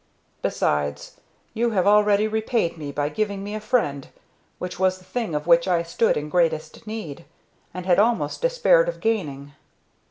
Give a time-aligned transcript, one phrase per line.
[0.41, 1.17] Besides,
[1.53, 4.07] you have already repaid me by giving me a friend,
[4.57, 7.25] which was the thing of which I stood in greatest need,
[7.71, 9.51] and had almost despaired of gaining."